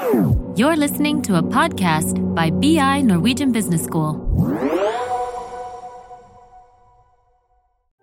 [0.00, 4.14] You're listening to a podcast by BI Norwegian Business School.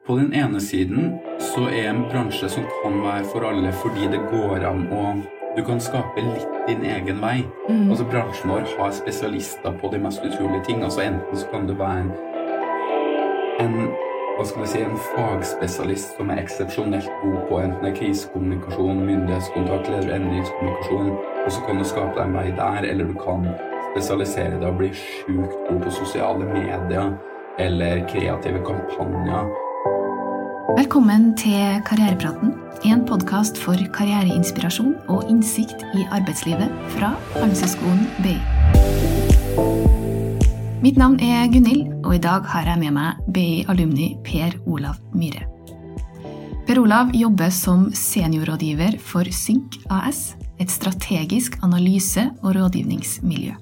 [0.07, 4.21] På den ene siden så er en bransje som kan være for alle fordi det
[4.29, 5.15] går an å
[5.57, 7.41] Du kan skape litt din egen vei.
[7.89, 10.83] Altså Bransjen vår har spesialister på de mest utrolige ting.
[10.83, 12.05] Altså Enten så kan du være
[13.59, 13.89] en
[14.37, 19.89] hva skal vi si, en fagspesialist som er eksepsjonelt god på enten det krisekommunikasjon, myndighetskontakt
[19.89, 21.09] eller endringskommunikasjon,
[21.45, 23.47] og så kan du skape deg en vei der, eller du kan
[23.89, 27.15] spesialisere deg og bli sjukt god på sosiale medier
[27.57, 29.49] eller kreative kampanjer.
[30.77, 32.53] Velkommen til Karrierepraten,
[32.85, 38.37] en podkast for karriereinspirasjon og innsikt i arbeidslivet fra Handelshøyskolen BI.
[40.77, 44.99] Mitt navn er Gunhild, og i dag har jeg med meg BI alumni Per Olav
[45.17, 45.47] Myhre.
[46.67, 53.55] Per Olav jobber som seniorrådgiver for Synk AS, et strategisk analyse- og rådgivningsmiljø.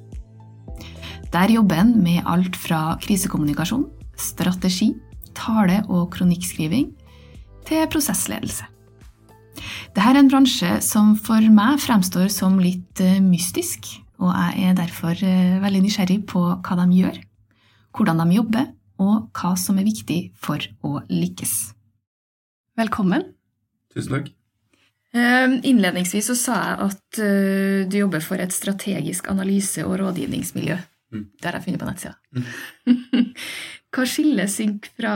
[1.32, 3.88] Der jobber han med alt fra krisekommunikasjon,
[4.20, 4.92] strategi,
[5.32, 6.92] tale- og kronikkskriving
[7.64, 8.68] til prosessledelse.
[9.96, 14.78] Dette er en bransje som for meg fremstår som litt eh, mystisk, og jeg er
[14.78, 17.20] derfor eh, veldig nysgjerrig på hva de gjør,
[17.96, 18.70] hvordan de jobber,
[19.04, 21.56] og hva som er viktig for å lykkes.
[22.80, 23.26] Velkommen.
[23.96, 24.30] Tusen takk.
[25.16, 30.78] Eh, Innledningsvis så sa jeg at eh, du jobber for et strategisk analyse- og rådgivningsmiljø.
[31.16, 31.26] Mm.
[31.40, 32.16] Det har jeg funnet på nettsida.
[33.96, 35.14] Hva skiller Synk fra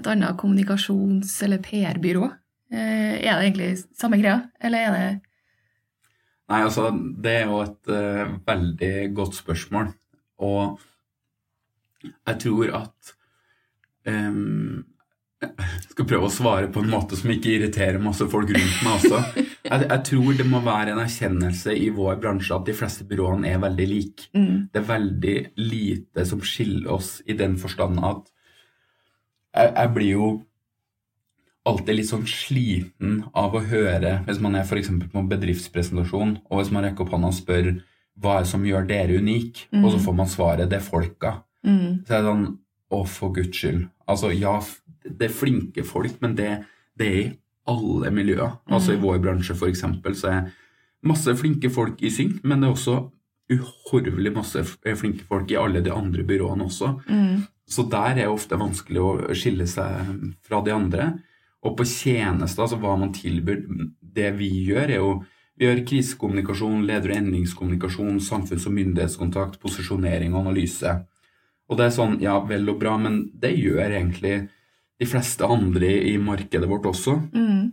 [0.00, 2.30] et annet kommunikasjons- eller PR-byrå?
[2.72, 5.31] Eh, Er det egentlig samme greia, eller er det
[6.52, 9.92] Nei, altså, det er jo et uh, veldig godt spørsmål.
[10.44, 10.80] Og
[12.02, 13.12] jeg tror at
[14.10, 14.82] um,
[15.42, 18.92] Jeg skal prøve å svare på en måte som ikke irriterer masse folk rundt meg
[18.98, 19.22] også.
[19.62, 23.50] Jeg, jeg tror det må være en erkjennelse i vår bransje at de fleste byråene
[23.50, 24.28] er veldig like.
[24.34, 28.28] mm, Det er veldig lite som skiller oss i den forstand at
[29.52, 30.28] jeg, jeg blir jo
[31.68, 34.88] alltid litt sånn sliten av å høre, hvis man er f.eks.
[35.12, 37.68] på en bedriftspresentasjon, og hvis man rekker opp hånda og spør
[38.22, 41.36] hva er det som gjør dere unik, og så får man svaret det er folka.
[41.64, 42.48] mm, Så er det sånn
[42.92, 43.86] å, for guds skyld.
[44.10, 44.56] Altså, ja,
[45.06, 46.50] det er flinke folk, men det,
[46.98, 47.30] det er i
[47.72, 48.58] alle miljøer.
[48.68, 50.50] Altså i vår bransje, eksempel, så er
[51.06, 52.98] masse flinke folk i Syng, men det er også
[53.52, 54.62] uhorvelig masse
[54.98, 56.92] flinke folk i alle de andre byråene også.
[57.08, 61.12] mm, Så der er det ofte vanskelig å skille seg fra de andre.
[61.62, 63.62] Og på tjenester, altså hva man tilbyr,
[64.02, 65.12] det vi gjør, er jo
[65.58, 70.94] vi gjør krisekommunikasjon, leder- og endringskommunikasjon, samfunns- og myndighetskontakt, posisjonering og analyse.
[71.68, 74.48] Og det er sånn, ja, vel og bra, men det gjør egentlig
[74.98, 77.16] de fleste andre i markedet vårt også.
[77.32, 77.72] mm,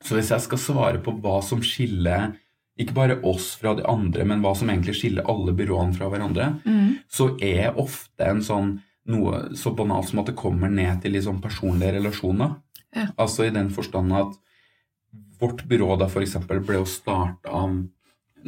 [0.00, 2.36] Så hvis jeg skal svare på hva som skiller
[2.78, 6.62] ikke bare oss fra de andre, men hva som egentlig skiller alle byråene fra hverandre,
[6.64, 11.18] mm, så er ofte en sånn noe så banalt som at det kommer ned til
[11.22, 12.54] sånn personlige relasjoner.
[12.96, 13.10] Ja.
[13.16, 14.36] Altså i den forstand at
[15.40, 17.76] vårt byrå da eksempel ble jo starta av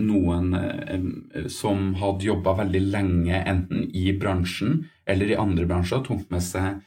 [0.00, 6.28] noen eh, som hadde jobba veldig lenge enten i bransjen eller i andre bransjer, tok
[6.30, 6.80] med seg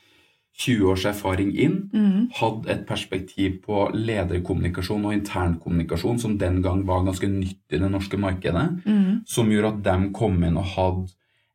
[0.64, 6.84] 20 års erfaring inn, mm, hadde et perspektiv på lederkommunikasjon og internkommunikasjon som den gang
[6.86, 10.70] var ganske nytt i det norske markedet mm, som gjorde at de kom inn og
[10.76, 11.08] hadde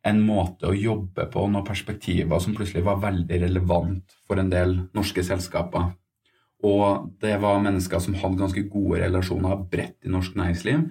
[0.07, 4.77] en måte å jobbe på, noen perspektiver som plutselig var veldig relevant for en del
[4.97, 5.91] norske selskaper.
[6.67, 10.87] Og det var mennesker som hadde ganske gode relasjoner bredt i norsk næringsliv.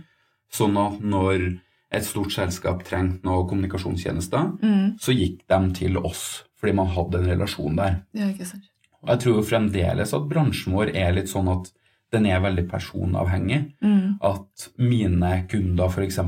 [0.54, 1.48] Sånn at når
[1.88, 4.98] et stort selskap trengte noen kommunikasjonstjenester, mm.
[5.00, 8.02] så gikk de til oss, fordi man hadde en relasjon der.
[8.16, 8.68] Ja, ikke sant.
[9.04, 11.70] Og jeg tror jo fremdeles at bransjen vår er litt sånn at
[12.16, 16.20] den er veldig personavhengig Mm, at mine kunder f.eks.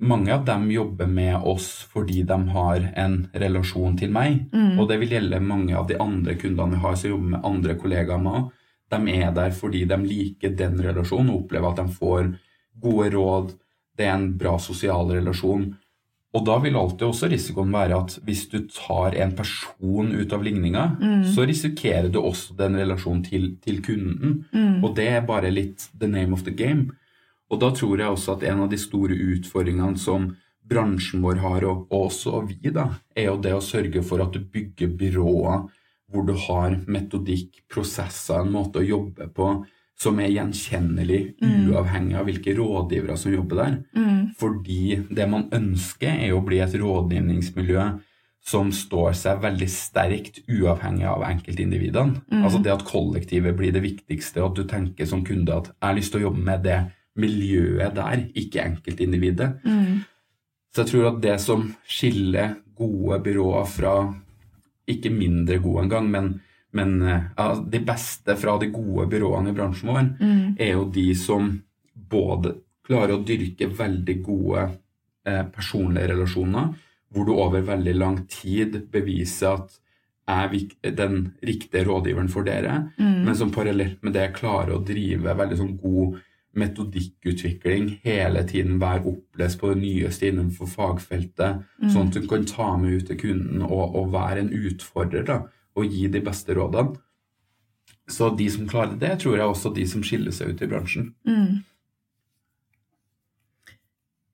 [0.00, 4.44] Mange av dem jobber med oss fordi de har en relasjon til meg.
[4.52, 7.44] mm, Og det vil gjelde mange av de andre kundene vi har som jobber med
[7.44, 8.50] andre kollegaer med.
[8.90, 12.30] De er der fordi de liker den relasjonen og opplever at de får
[12.80, 13.54] gode råd.
[13.98, 15.74] Det er en bra sosial relasjon.
[16.34, 20.42] Og da vil alltid også risikoen være at hvis du tar en person ut av
[20.44, 21.24] ligninga, Mm.
[21.24, 24.44] så risikerer du også den relasjonen til, til kunden.
[24.52, 26.90] mm, Og det er bare litt the name of the game.
[27.50, 30.30] Og da tror jeg også at en av de store utfordringene som
[30.68, 34.34] bransjen vår har, og, og også vi, da, er jo det å sørge for at
[34.36, 35.62] du bygger byråer
[36.08, 39.48] hvor du har metodikk, prosesser, en måte å jobbe på
[39.98, 41.72] som er gjenkjennelig, Mm.
[41.72, 43.78] uavhengig av hvilke rådgivere som jobber der.
[43.96, 47.98] mm, Fordi det man ønsker, er å bli et rådgivningsmiljø
[48.40, 52.22] som står seg veldig sterkt uavhengig av enkeltindividene.
[52.30, 52.44] Mm.
[52.44, 55.88] Altså det at kollektivet blir det viktigste, og at du tenker som kunde at jeg
[55.88, 56.78] har lyst til å jobbe med det
[57.18, 59.50] miljøet der, ikke enkeltindividet.
[59.64, 60.00] Mm.
[60.74, 63.94] Så jeg tror at det som skiller gode byråer fra
[64.88, 66.28] ikke mindre gode engang, men,
[66.72, 70.54] men ja, de beste fra de gode byråene i bransjen vår, Mm.
[70.60, 71.50] er jo de som
[72.08, 72.54] både
[72.86, 74.68] klarer å dyrke veldig gode
[75.28, 76.70] eh, personlige relasjoner,
[77.12, 79.74] hvor du over veldig lang tid beviser at
[80.28, 80.52] er
[80.96, 83.24] den riktige rådgiveren for dere, Mm.
[83.24, 86.18] men som parallelt med det klarer å drive veldig sånn god
[86.58, 91.90] metodikkutvikling, hele tiden være opplest på det nyeste innenfor fagfeltet, Mm.
[91.94, 95.38] sånn at du kan ta med ut til kunden og, og være en utfordrer da,
[95.78, 96.96] og gi de beste rådene.
[98.08, 100.66] Så de som klarer det, tror jeg er også de som skiller seg ut i
[100.70, 101.10] bransjen.
[101.28, 101.58] Mm.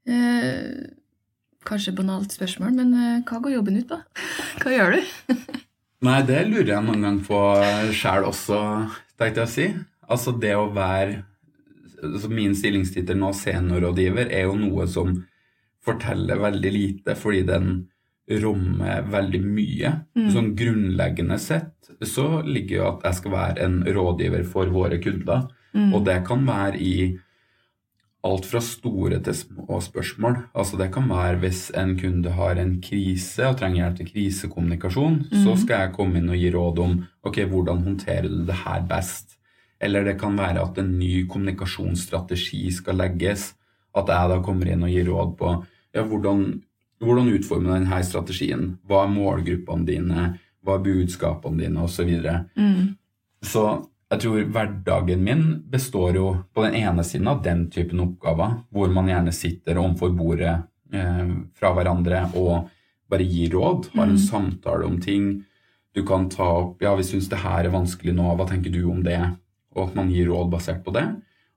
[0.07, 0.91] Eh,
[1.65, 3.99] kanskje banalt spørsmål, men eh, hva går jobben ut på?
[4.63, 5.35] Hva gjør du?
[6.05, 7.39] Nei, det lurer jeg noen gang på
[7.97, 8.59] sjæl også,
[9.19, 9.69] tenkte jeg å si.
[10.05, 11.23] Altså det å være
[12.13, 15.25] altså Min stillingstittel nå, seniorrådgiver, er jo noe som
[15.85, 17.75] forteller veldig lite, fordi den
[18.41, 19.91] rommer veldig mye.
[20.17, 20.31] Mm.
[20.33, 25.45] Sånn grunnleggende sett så ligger jo at jeg skal være en rådgiver for våre kunder.
[25.75, 25.93] Mm.
[25.93, 26.95] Og det kan være i
[28.25, 30.39] alt fra store til små spørsmål.
[30.57, 35.19] Altså Det kan være hvis en kunde har en krise og trenger hjelp til krisekommunikasjon,
[35.29, 35.59] så Mhm.
[35.61, 39.34] skal jeg komme inn og gi råd om ok, hvordan håndterer du det her best.
[39.85, 43.53] Eller det kan være at en ny kommunikasjonsstrategi skal legges.
[43.95, 45.51] At jeg da kommer inn og gir råd på
[45.95, 46.45] ja, hvordan,
[47.05, 48.73] hvordan utforme denne strategien.
[48.89, 50.29] Hva er målgruppene dine?
[50.65, 51.85] Hva er budskapene dine?
[51.85, 52.01] Osv.
[52.01, 52.39] Så, videre.
[52.57, 52.97] Mm.
[53.45, 53.65] så
[54.15, 58.91] jeg tror hverdagen min består jo på den ene siden av den typen oppgaver, hvor
[58.93, 60.53] man gjerne sitter overfor bordet
[60.95, 62.69] eh, fra hverandre og
[63.11, 64.19] bare gir råd, har en Mm.
[64.19, 65.45] samtale om ting.
[65.95, 68.85] Du kan ta opp ja, vi syns det her er vanskelig nå, hva tenker du
[68.91, 69.19] om det?
[69.75, 71.05] Og at man gir råd basert på det.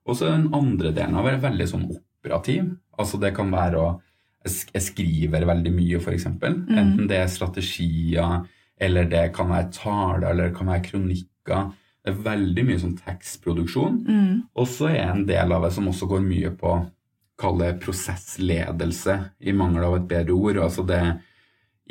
[0.07, 2.69] Og så den andre delen av det er veldig sånn operativ.
[2.97, 3.87] Altså det kan være å
[4.47, 6.13] Jeg skriver veldig mye, f.eks.
[6.13, 8.45] eksempel Enten det er strategier,
[8.79, 11.65] eller det kan være taler, eller det kan være kronikker.
[11.99, 13.97] Det er veldig mye sånn tekstproduksjon.
[14.07, 14.35] Mm.
[14.55, 16.77] Og så er en del av det som også går mye på
[17.37, 20.61] kall det prosessledelse, i mangel av et bedre ord.
[20.63, 21.01] Altså det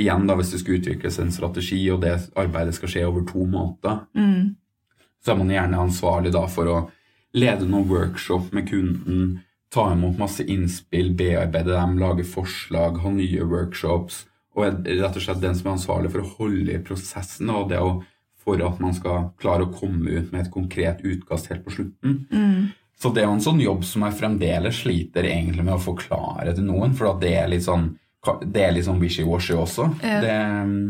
[0.01, 3.45] igjen da, Hvis det skal utvikles en strategi, og det arbeidet skal skje over to
[3.45, 4.57] måneder, Mm.
[5.27, 6.79] Så er man gjerne ansvarlig da for å
[7.35, 9.41] lede noen workshop med kunden,
[9.75, 14.23] ta imot masse innspill, bearbeide dem, lage forslag, ha nye workshops,
[14.55, 17.67] og er rett og slett den som er ansvarlig for å holde i prosessen og
[17.73, 17.97] det å,
[18.39, 22.21] for at man skal klare å komme ut med et konkret utkast helt på slutten.
[22.31, 22.69] Mm.
[22.97, 26.55] Så det er jo en sånn jobb som jeg fremdeles sliter egentlig med å forklare
[26.55, 27.91] til noen, for at det er litt sånn,
[28.47, 29.91] er sånn wishy-washy også.
[30.07, 30.21] Ja.
[30.23, 30.87] Det er mm,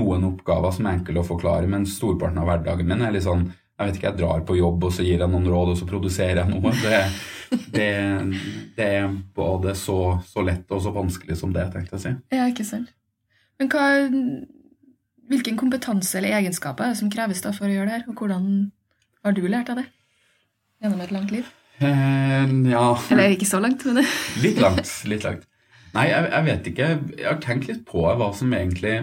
[0.00, 3.52] noen oppgaver som er enkle å forklare, men storparten av hverdagen min er litt sånn
[3.74, 5.86] jeg vet ikke, jeg drar på jobb, og så gir jeg noen råd, og så
[5.90, 6.74] produserer jeg noe.
[6.78, 7.00] Det,
[7.74, 7.88] det,
[8.76, 9.96] det er både så,
[10.30, 12.12] så lett og så vanskelig som det, tenkte jeg å si.
[12.34, 12.92] Ja, ikke sant.
[13.58, 13.84] Men hva,
[15.30, 18.18] hvilken kompetanse eller egenskaper er det som kreves da for å gjøre det her, og
[18.22, 18.48] hvordan
[19.24, 19.86] har du lært av det
[20.84, 21.50] gjennom et langt liv?
[21.82, 24.04] Eh, ja Eller ikke så langt, men
[24.42, 24.90] Litt langt.
[25.10, 25.46] litt langt.
[25.94, 26.86] Nei, jeg, jeg vet ikke.
[27.18, 28.96] Jeg har tenkt litt på hva som egentlig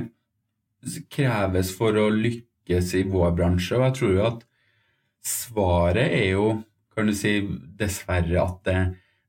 [1.13, 4.41] kreves for å lykkes i vår bransje, og jeg tror jo at
[5.25, 6.50] svaret er jo,
[6.95, 7.38] kan du si,
[7.77, 8.77] dessverre at det,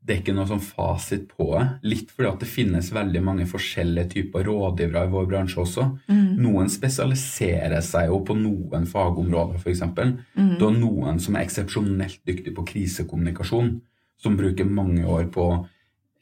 [0.02, 1.67] det er ikke noe sånn fasit på det.
[1.93, 5.86] Litt fordi at det finnes veldig mange forskjellige typer rådgivere i vår bransje også.
[6.08, 6.32] mm.
[6.43, 9.84] Noen spesialiserer seg jo på noen fagområder, f.eks.
[9.93, 10.56] Mm.
[10.58, 13.76] Du har noen som er eksepsjonelt dyktig på krisekommunikasjon,
[14.22, 15.52] som bruker mange år på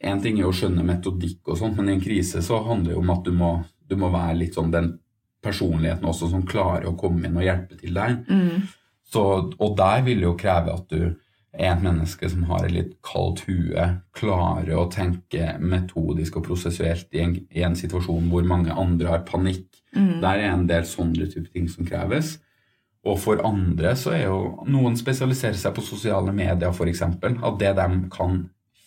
[0.00, 2.94] En ting er å skjønne metodikk og sånt, men i en krise så handler det
[2.94, 3.50] jo om at du må,
[3.84, 4.86] du må være litt sånn den
[5.44, 8.22] personligheten også som klarer å komme inn og hjelpe til deg.
[8.24, 8.62] Mm.
[9.10, 9.22] Så,
[9.58, 11.16] og der vil det jo kreve at du
[11.50, 17.10] er et menneske som har et litt kaldt hue, klarer å tenke metodisk og prosessuelt
[17.18, 19.66] i en, i en situasjon hvor mange andre har panikk.
[19.96, 20.20] Mm.
[20.22, 22.36] Der er en del sånne type ting som kreves.
[23.02, 27.02] Og for andre så er jo noen spesialiserer seg på sosiale medier, f.eks.
[27.02, 28.44] At det de kan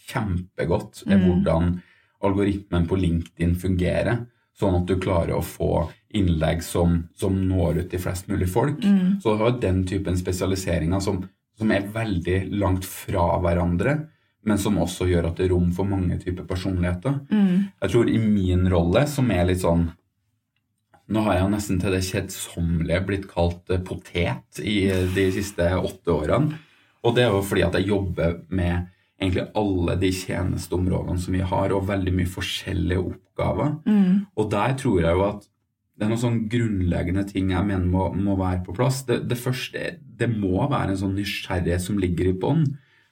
[0.07, 1.25] kjempegodt, er Mm.
[1.27, 1.81] hvordan
[2.23, 4.25] algoritmen på LinkedIn fungerer.
[4.55, 8.83] Sånn at du klarer å få innlegg som, som når ut til flest mulig folk.
[8.83, 9.19] Mm.
[9.21, 11.23] Så du har den typen spesialiseringer som,
[11.57, 13.97] som er veldig langt fra hverandre,
[14.43, 17.21] men som også gjør at det er rom for mange typer personligheter.
[17.31, 17.69] Mm.
[17.81, 19.91] Jeg tror i min rolle, som er litt sånn
[21.13, 25.65] Nå har jeg nesten til det kjedsommelige blitt kalt eh, potet i eh, de siste
[25.75, 26.55] åtte årene.
[27.03, 28.85] Og det er jo fordi at jeg jobber med
[29.19, 33.75] egentlig alle de tjenesteområdene som vi har, og veldig mye forskjellige oppgaver.
[33.83, 34.23] Mm.
[34.39, 35.49] Og der tror jeg jo at
[35.93, 39.03] det er noen sånn grunnleggende ting jeg mener må, må være på plass.
[39.05, 42.65] Det, det første det må være en sånn nysgjerrighet som ligger i bånn.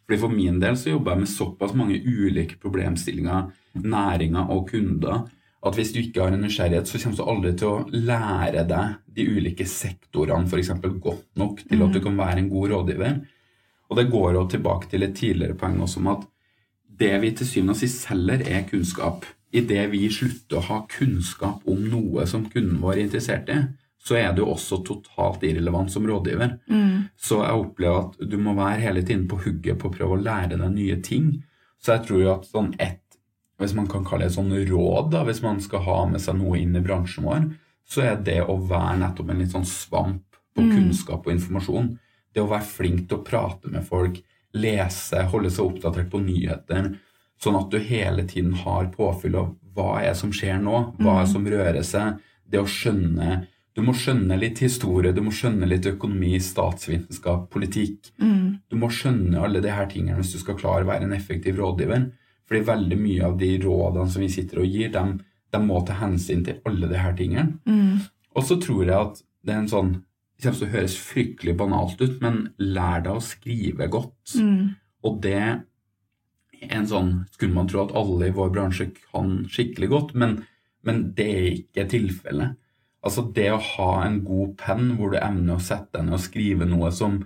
[0.07, 3.51] Fordi For min del så jobber jeg med såpass mange ulike problemstillinger,
[3.85, 5.21] næringer og kunder,
[5.61, 8.95] at hvis du ikke har en nysgjerrighet, så kommer du aldri til å lære deg
[9.13, 10.73] de ulike sektorene f.eks.
[10.81, 13.19] godt nok til at du kan være en god rådgiver.
[13.91, 16.25] Og det går jo tilbake til et tidligere poeng også om at
[17.01, 19.25] det vi til syvende og sist selger, er kunnskap.
[19.51, 23.59] Idet vi slutter å ha kunnskap om noe som kunden vår er interessert i,
[24.01, 26.55] så er du også totalt irrelevant som rådgiver.
[26.71, 27.11] Mm.
[27.19, 30.23] Så jeg opplever at du må være hele tiden på hugget på å prøve å
[30.23, 31.35] lære deg nye ting.
[31.81, 33.01] Så jeg tror jo at sånn ett
[33.61, 36.39] hvis man kan kalle det et sånn råd, da, hvis man skal ha med seg
[36.39, 37.43] noe inn i bransjen vår,
[37.85, 40.71] så er det å være nettopp en litt sånn svamp på mm.
[40.73, 41.91] kunnskap og informasjon.
[42.33, 44.17] Det å være flink til å prate med folk,
[44.57, 46.89] lese, holde seg oppdatert på nyheter,
[47.41, 51.17] sånn at du hele tiden har påfyll av hva er det som skjer nå, hva
[51.17, 52.19] er det som rører seg.
[52.51, 58.09] Det å skjønne du må skjønne litt historie, du må skjønne litt økonomi, statsvitenskap, politikk.
[58.19, 58.59] Mm.
[58.67, 61.59] Du må skjønne alle de her tingene hvis du skal klare å være en effektiv
[61.61, 62.09] rådgiver.
[62.49, 65.03] Fordi veldig mye av de rådene som vi sitter og gir, de,
[65.55, 67.61] de må ta hensyn til alle de her tingene.
[67.63, 68.03] Mm.
[68.35, 69.99] Og så tror jeg at det er en sånn
[70.41, 74.33] Det kommer til å høres fryktelig banalt ut, men lær deg å skrive godt.
[74.41, 74.71] Mm.
[75.05, 75.43] Og det
[76.69, 80.41] en sånn Skulle man tro at alle i vår bransje kan skikkelig godt, men,
[80.85, 82.57] men det er ikke tilfellet.
[83.01, 86.21] Altså det å ha en god penn hvor du evner å sette deg ned og
[86.21, 87.17] skrive noe som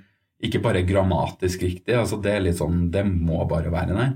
[0.45, 4.13] ikke bare er grammatisk riktig, altså det er litt sånn, det må bare være der.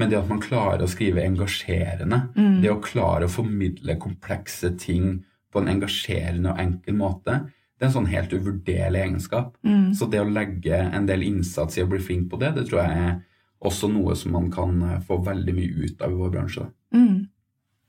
[0.00, 2.60] Men det at man klarer å skrive engasjerende, mm.
[2.62, 5.18] det å klare å formidle komplekse ting
[5.52, 7.42] på en engasjerende og enkel måte,
[7.76, 9.56] det er en sånn helt uvurderlig egenskap.
[9.66, 9.90] Mm.
[9.98, 12.84] Så det å legge en del innsats i å bli flink på det, det tror
[12.84, 13.16] jeg er
[13.62, 16.66] også noe som man kan få veldig mye ut av i vår bransje.
[16.94, 17.28] Mm.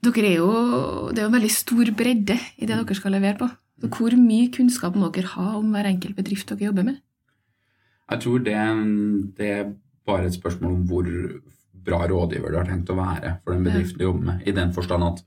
[0.03, 0.51] Dere er jo,
[1.12, 3.48] det er jo en veldig stor bredde i det dere skal levere på.
[3.82, 7.00] Så hvor mye kunnskap må dere ha om hver enkelt bedrift dere jobber med?
[8.12, 8.60] Jeg tror det,
[9.39, 9.72] det er
[10.06, 11.08] bare et spørsmål om hvor
[11.84, 14.44] bra rådgiver du har tenkt å være for den bedriften du jobber med.
[14.48, 15.24] I den forstand at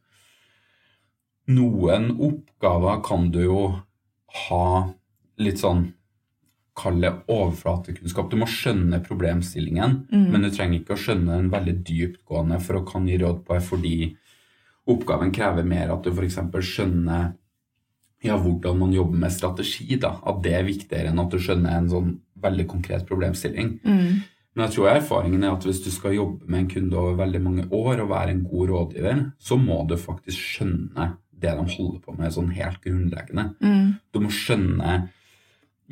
[1.57, 3.61] noen oppgaver kan du jo
[4.47, 4.69] ha
[5.41, 5.87] litt sånn
[6.77, 8.29] Kall det overflatekunnskap.
[8.31, 10.29] Du må skjønne problemstillingen, mm.
[10.33, 13.57] men du trenger ikke å skjønne den veldig dyptgående for å kan gi råd på
[13.57, 13.97] det, fordi
[14.93, 16.39] oppgaven krever mer at du f.eks.
[16.69, 17.33] skjønner
[18.25, 19.97] ja, hvordan man jobber med strategi.
[20.01, 23.77] da, At det er viktigere enn at du skjønner en sånn veldig konkret problemstilling.
[23.85, 24.25] Mm.
[24.57, 27.43] Men jeg tror erfaringen er at hvis du skal jobbe med en kunde over veldig
[27.45, 31.99] mange år og være en god rådgiver, så må du faktisk skjønne det de holder
[32.01, 33.51] på med, sånn helt grunnleggende.
[33.61, 33.91] Mm.
[34.13, 34.95] Du må skjønne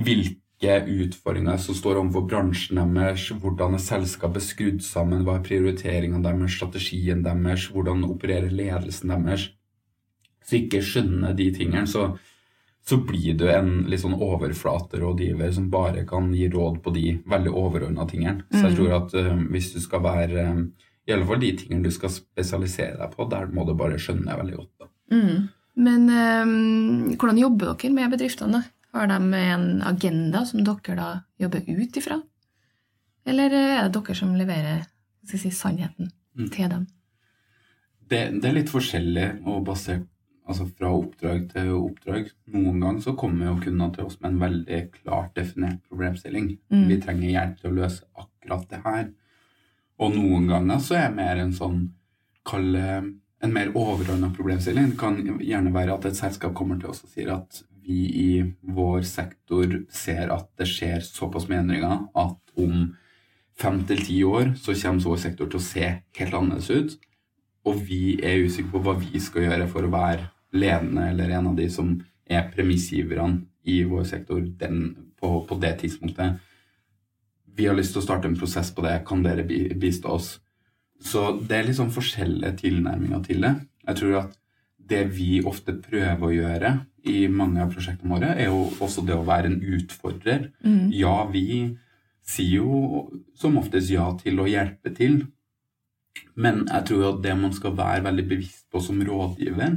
[0.00, 6.22] hvilke utfordringer som står overfor bransjen deres, hvordan er selskapet skrudd sammen, hva er prioriteringene
[6.22, 9.50] deres, strategien deres, hvordan opererer ledelsen deres.
[10.44, 12.16] Så ikke skjønner de tingene, så,
[12.84, 17.52] så blir du en litt sånn overflaterådgiver som bare kan gi råd på de veldig
[17.52, 18.44] overordna tingene.
[18.52, 18.78] Så jeg mm.
[18.78, 20.66] tror at uh, hvis du skal være um,
[21.04, 24.36] I alle fall de tingene du skal spesialisere deg på, der må du bare skjønne
[24.40, 24.88] veldig godt.
[25.12, 25.48] Mm.
[25.84, 28.60] Men um, hvordan jobber dere med bedriftene?
[28.60, 28.73] da?
[28.94, 31.08] Har de en agenda som dere da
[31.42, 32.20] jobber ut ifra?
[33.26, 34.84] Eller er det dere som leverer
[35.26, 36.50] si, sannheten mm.
[36.54, 36.84] til dem?
[38.04, 40.06] Det, det, er litt forskjellig og basert
[40.44, 42.30] altså fra oppdrag til oppdrag.
[42.54, 46.52] Noen ganger så kommer jo kundene til oss med en veldig klart definert problemstilling.
[46.70, 46.86] Mm.
[46.92, 49.04] Vi trenger hjelp til å løse akkurat det her.
[50.04, 51.84] Og noen ganger så er det mer en sånn
[52.46, 52.74] kall
[53.44, 54.92] en mer overordna problemstilling.
[54.94, 58.28] Det kan gjerne være at et selskap kommer til oss og sier at vi i
[58.60, 62.94] vår sektor ser at det skjer såpass med endringer at om
[63.60, 66.96] fem til ti år så kommer vår sektor til å se helt annerledes ut.
[67.64, 71.52] Og vi er usikre på hva vi skal gjøre for å være ledende eller en
[71.52, 71.94] av de som
[72.30, 74.80] er premissgiverne i vår sektor den,
[75.20, 76.40] på, på, det tidspunktet.
[77.54, 78.98] Vi har lyst til å starte en prosess på det.
[79.08, 80.34] Kan dere bistå oss?
[81.04, 83.54] Så det er litt sånn forskjellige tilnærminger til det.
[83.88, 84.36] Jeg tror at
[84.88, 86.74] det vi ofte prøver å gjøre
[87.08, 90.50] i mange av prosjektene våre, er jo også det å være en utfordrer.
[90.64, 90.92] Mm.
[90.96, 91.74] Ja, vi
[92.24, 95.24] sier jo som oftest ja til å hjelpe til.
[96.38, 99.76] Men jeg tror at det man skal være veldig bevisst på som rådgiver,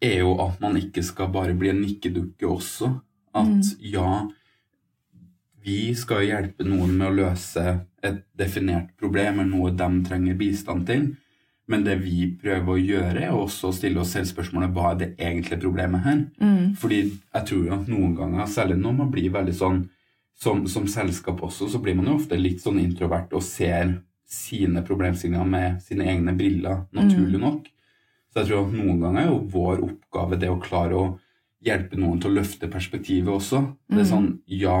[0.00, 2.90] er jo at man ikke skal bare bli en nikkedukke også.
[3.36, 3.88] At mm.
[3.92, 4.12] ja,
[5.64, 7.64] vi skal hjelpe noen med å løse
[8.04, 11.10] et definert problem eller noe de trenger bistand til.
[11.70, 15.00] Men det vi prøver å gjøre, er også å stille oss selv spørsmålet hva er
[15.00, 16.20] det egentlige problemet her.
[16.42, 16.74] Mm.
[16.80, 19.82] Fordi jeg tror jo at noen ganger, særlig når man blir veldig sånn
[20.40, 23.98] som, som, selskap også, så blir man jo ofte litt sånn introvert og ser
[24.30, 27.44] sine problemstillinger med sine egne briller, naturlig mm.
[27.44, 27.68] nok.
[28.30, 31.06] Så jeg tror at noen ganger er jo vår oppgave det å klare å
[31.66, 33.62] hjelpe noen til å løfte perspektivet også.
[33.90, 34.10] Det er mm.
[34.10, 34.80] sånn Ja,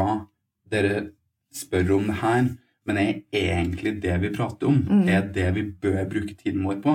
[0.70, 1.10] dere
[1.54, 2.50] spør om det her,
[2.90, 5.08] Men er egentlig det vi prater om, Mm.
[5.08, 6.94] er det vi bør bruke tiden vår på?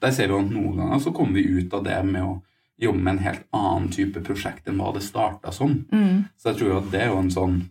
[0.00, 2.40] Der ser vi at noen ganger så kommer vi ut av det med å
[2.80, 5.84] jobbe med en helt annen type prosjekt enn hva det starta som.
[5.92, 6.24] Mm.
[6.38, 7.62] Så jeg tror jo at det er jo en sånn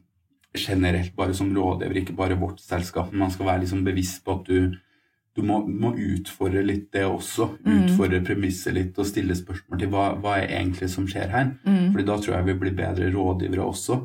[0.55, 4.35] generelt bare som rådgiver, ikke bare vårt selskap, men man skal være liksom bevisst på
[4.39, 4.75] at du,
[5.35, 7.49] du må, må utfordre litt det også.
[7.65, 11.53] Utfordre premisset litt og stille spørsmål til hva, hva er egentlig som skjer her.
[11.91, 13.97] Fordi da tror jeg vi blir bedre rådgivere også.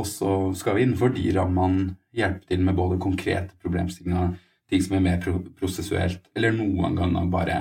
[0.00, 4.34] Og så skal vi innenfor de rammene hjelpe til med både konkrete problemstillinger,
[4.70, 5.22] ting som er mer
[5.58, 7.58] prosessuelt, eller noen ganger bare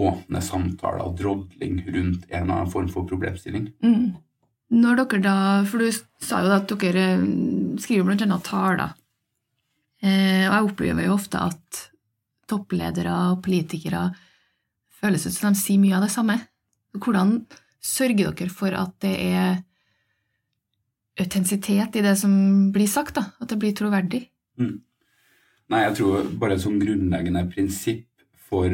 [0.00, 3.70] åpne samtaler og drodling rundt en eller annen form for problemstilling.
[3.82, 4.16] Mm.
[4.80, 5.90] Når dere da, for du
[6.22, 7.24] sa jo at dere eh,
[7.82, 8.92] skriver blant annet taler,
[10.04, 11.80] eh, og jeg opplever jo ofte at
[12.50, 14.08] toppledere og politikere
[15.00, 16.38] føles ut som de sier mye av det samme.
[16.94, 17.40] Hvordan
[17.82, 19.60] sørger dere for at det er
[21.20, 22.32] autentisitet i det som
[22.74, 23.30] blir sagt, da?
[23.40, 24.24] At det blir troverdig?
[25.70, 28.08] Nei, jeg tror bare et sånt grunnleggende prinsipp
[28.50, 28.72] for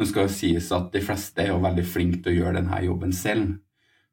[0.00, 2.78] Nå skal det sies at de fleste er jo veldig flinke til å gjøre denne
[2.86, 3.50] jobben selv.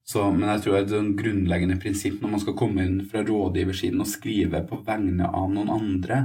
[0.03, 4.03] Så, men jeg tror et sånn grunnleggende prinsipp når man skal komme inn fra rådgiversiden
[4.03, 6.17] og skrive på vegne av noen andre,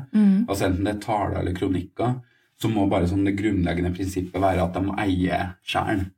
[0.49, 2.16] altså enten det er taler eller kronikker,
[2.62, 6.12] så må bare sånn det grunnleggende prinsippet være at de må eie sjelen.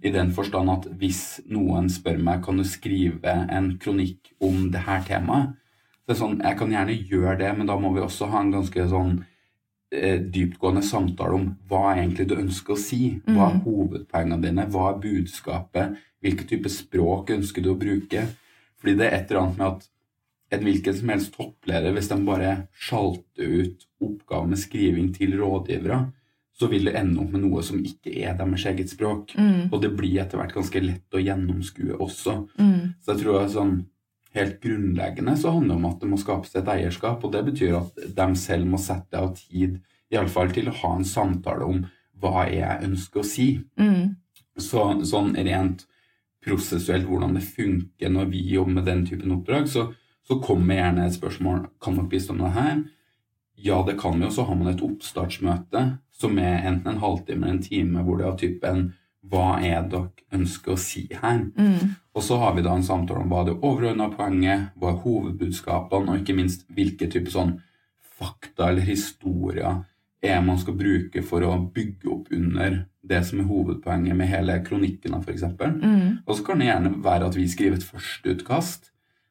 [0.00, 4.86] I den forstand at hvis noen spør meg kan du skrive en kronikk om det
[4.86, 5.56] her temaet,
[6.00, 8.40] så er det sånn, jeg kan gjerne gjøre det, men da må vi også ha
[8.42, 9.12] en ganske sånn
[9.94, 13.02] eh, dyptgående samtale om hva egentlig du ønsker å si.
[13.28, 14.66] Hva er hovedpoengene dine?
[14.72, 16.00] Hva er budskapet?
[16.24, 18.24] Hvilken type språk ønsker du å bruke?
[18.80, 19.86] Fordi det er et eller annet med at
[20.50, 26.00] en hvilken som helst toppleder, hvis de bare sjalter ut oppgaver med skriving til rådgivere,
[26.60, 29.32] så vil det ende opp med noe som ikke er deres eget språk.
[29.72, 32.34] Og det blir etter hvert ganske lett å gjennomskue også.
[33.00, 33.76] Så jeg tror sånn
[34.36, 37.78] helt grunnleggende så handler det om at det må skapes et eierskap, og det betyr
[37.80, 39.80] at de selv må sette av tid,
[40.10, 41.80] iallfall til å ha en samtale om
[42.20, 43.48] hva jeg ønsker å si.
[44.60, 45.86] Så, sånn rent
[46.44, 49.86] prosessuelt hvordan det funker når vi jobber med den typen oppdrag, så,
[50.30, 52.82] så kommer gjerne et spørsmål kan dere bistå med det her.
[53.60, 55.82] Ja, det kan vi, og så har man et oppstartsmøte
[56.20, 58.84] som er enten en halvtime eller en time, hvor det er typen
[59.30, 61.42] hva er det dere ønsker å si her?
[62.16, 65.02] Og så har vi da en samtale om hva er det overordna poenget, hva er
[65.02, 67.56] hovedbudskapene, og ikke minst hvilke typer sånn
[68.20, 69.82] fakta eller historier
[70.22, 74.58] er man skal bruke for å bygge opp under det som er hovedpoenget med hele
[74.64, 75.46] kronikken, f.eks.
[75.58, 76.20] Mm.
[76.26, 78.89] Og så kan det gjerne være at vi skriver et førsteutkast,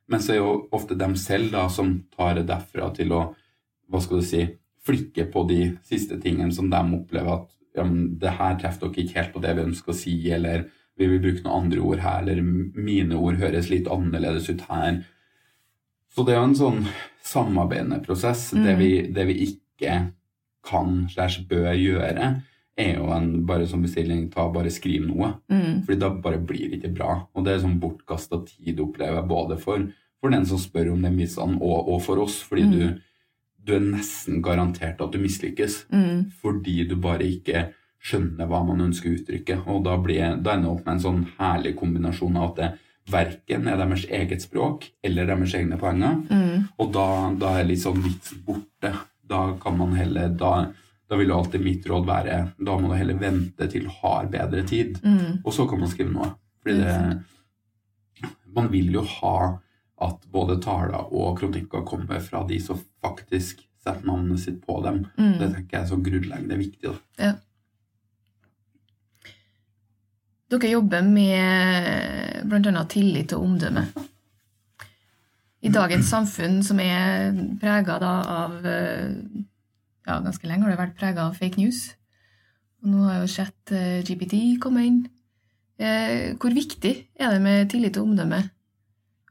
[0.10, 3.22] men så er jo ofte dem selv da som tar det derfra til å
[3.89, 4.43] hva skal du si,
[4.86, 9.04] flikke på de siste tingene som de opplever at ja, men det her treffer dere
[9.04, 10.65] ikke helt på det vi ønsker å si, eller
[11.00, 15.02] vi vil bruke noen andre ord her, eller mine ord høres litt annerledes ut her.
[16.12, 16.80] Så det er jo en sånn
[17.24, 18.50] samarbeidende prosess.
[18.56, 18.63] Mm.
[18.65, 20.00] Det, vi, det, vi, ikke
[20.65, 22.32] kan slash bør gjøre,
[22.79, 25.33] er jo en bare som bestilling ta bare skriv noe.
[25.51, 25.83] Mm.
[25.85, 27.11] Fordi da bare blir det ikke bra.
[27.35, 29.85] Og det er sånn bortkasta tid, opplever jeg, både for,
[30.21, 32.39] for den som spør om den misene, og, og for oss.
[32.47, 32.75] Fordi mm.
[32.75, 32.85] du,
[33.65, 35.83] du, er nesten garantert at du mislykkes.
[35.93, 36.29] Mm.
[36.41, 39.61] Fordi du bare ikke skjønner hva man ønsker å uttrykke.
[39.71, 42.69] Og da, blir, da ender det opp med en sånn herlig kombinasjon av at det
[43.09, 46.19] verken er deres eget språk eller deres egne poenger.
[46.29, 46.67] Mm.
[46.79, 47.07] Og da,
[47.41, 48.93] da er sånn vitsen borte.
[49.29, 50.53] Da kan man heller da,
[51.10, 54.28] da vil jo alltid mitt råd være da må du heller vente til du har
[54.30, 55.39] bedre tid, Mm.
[55.43, 56.36] og så kan man skrive noe.
[56.62, 57.24] Fordi det
[58.56, 59.60] Man vil jo ha
[60.02, 65.06] at både taler og kronikker kommer fra de som faktisk setter navnet sitt på dem.
[65.17, 65.38] Mm.
[65.39, 66.93] Det tenker jeg er så grunnleggende viktig.
[67.19, 67.34] Ja.
[70.50, 72.84] Dere jobber med bl.a.
[72.89, 73.84] tillit og omdømme.
[75.62, 78.56] I dagens samfunn, som er prega av
[80.10, 81.84] Ja, ganske lenge har det vært prega av fake news.
[82.82, 83.74] Og nå har jo sett
[84.08, 85.00] GPT kommet inn.
[85.80, 88.41] Eh, hvor viktig er det med tillit og omdømme?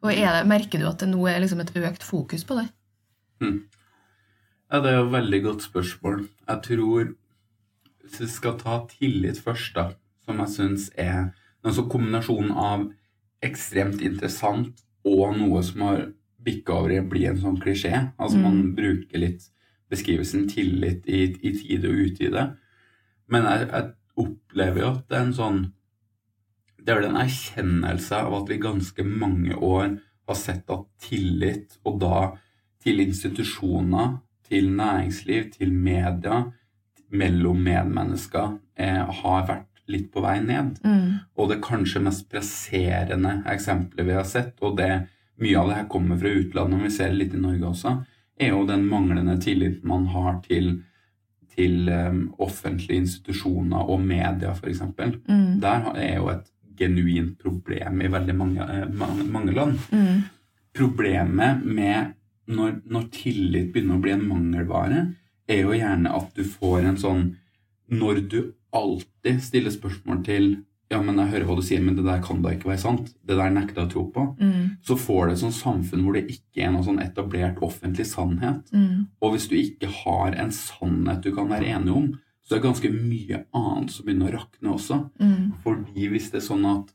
[0.04, 2.68] Og det, merker du at det nå er liksom et økt fokus på det?
[3.42, 3.64] Hmm.
[4.70, 6.28] Ja, Det er jo et veldig godt spørsmål.
[6.48, 7.14] Jeg tror
[8.08, 9.90] Hvis vi skal ta tillit først, da,
[10.24, 11.18] som jeg syns er
[11.64, 12.86] en kombinasjonen kombinasjon av
[13.44, 16.06] ekstremt interessant og noe som har
[16.42, 18.14] bikka over i å bli en sånn klisjé.
[18.18, 18.74] Altså man Mm.
[18.76, 19.50] bruker litt
[19.92, 22.44] beskrivelsen tillit i, i tide og utide.
[23.28, 25.58] Men jeg, jeg opplever jo at det er en sånn
[26.78, 29.98] Det er vel en erkjennelse av at vi ganske mange år
[30.28, 32.20] har sett at tillit, og da
[32.80, 34.14] til institusjoner,
[34.48, 36.38] til næringsliv, til media,
[37.12, 40.78] mellom medmennesker, eh, har vært litt på vei ned.
[40.84, 41.28] Mm.
[41.36, 44.92] Og det kanskje mest presserende eksempelet vi har sett, og det
[45.42, 47.94] mye av det her kommer fra utlandet, og vi ser det litt i Norge også,
[48.40, 50.82] er jo den manglende tilliten man har til,
[51.54, 54.82] til um, offentlige institusjoner og media, f.eks.
[55.28, 55.58] Mm.
[55.62, 56.46] Der er jo et
[56.78, 59.78] genuint problem i veldig mange, eh, mange, mange land.
[59.90, 60.22] Mm.
[60.78, 62.14] Problemet med
[62.48, 65.02] når, når tillit begynner å bli en mangelvare,
[65.48, 67.28] er jo gjerne at du får en sånn
[67.88, 68.40] Når du
[68.76, 70.50] alltid stiller spørsmål til
[70.90, 73.10] ja, men jeg hører hva du sier, men det der kan da ikke være sant.
[73.26, 74.22] Det der nekter jeg å tro på.
[74.40, 74.78] Mm.
[74.82, 78.70] Så får du et sånt samfunn hvor det ikke er noe sånn etablert offentlig sannhet.
[78.72, 79.06] Mm.
[79.20, 82.08] Og hvis du ikke har en sannhet du kan være enig om,
[82.48, 85.02] så er det ganske mye annet som begynner å rakne også.
[85.20, 85.50] Mm.
[85.64, 86.94] Fordi hvis det er sånn at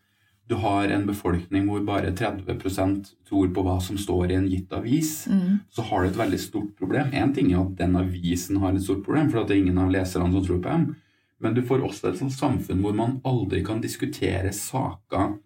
[0.49, 4.73] du har en befolkning hvor bare 30% tror på hva som står i en gitt
[4.75, 5.59] avis, Mm.
[5.69, 7.11] så har du et veldig stort problem.
[7.11, 9.77] Én ting er at den avisen har et stort problem, for at det er ingen
[9.77, 10.95] av leserne som tror på dem.
[11.43, 15.37] Men du får også et sånt samfunn hvor man aldri kan diskutere saker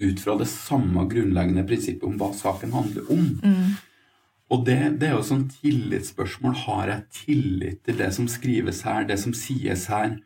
[0.00, 3.24] ut fra det samme grunnleggende prinsippet om hva saken handler om.
[3.42, 3.72] Mm.
[4.50, 6.56] Og det, det er jo sånn tillitsspørsmål.
[6.64, 10.16] Har jeg tillit til det som skrives her, det som sies her?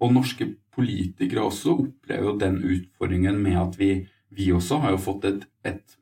[0.00, 3.90] Og norske politikere også opplever jo den utfordringen med at vi,
[4.32, 5.96] vi også har jo fått et, et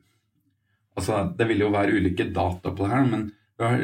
[0.95, 3.23] Altså, det vil jo være ulike data på det her, men
[3.59, 3.81] vi har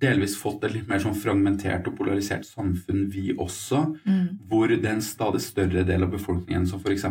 [0.00, 4.38] delvis fått et litt mer sånn fragmentert og polarisert samfunn, vi også, Mm.
[4.48, 7.04] hvor det er en stadig større del av befolkningen som f.eks.